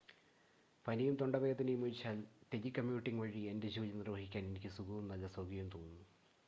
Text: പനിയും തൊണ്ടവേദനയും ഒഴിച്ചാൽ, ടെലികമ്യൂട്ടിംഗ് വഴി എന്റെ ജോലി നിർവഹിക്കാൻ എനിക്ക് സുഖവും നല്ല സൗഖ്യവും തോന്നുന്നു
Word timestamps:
പനിയും 0.85 1.15
തൊണ്ടവേദനയും 1.15 1.83
ഒഴിച്ചാൽ, 1.83 2.17
ടെലികമ്യൂട്ടിംഗ് 2.51 3.21
വഴി 3.21 3.43
എന്റെ 3.45 3.69
ജോലി 3.69 3.93
നിർവഹിക്കാൻ 3.93 4.45
എനിക്ക് 4.45 4.71
സുഖവും 4.77 5.07
നല്ല 5.07 5.27
സൗഖ്യവും 5.27 5.69
തോന്നുന്നു 5.69 6.05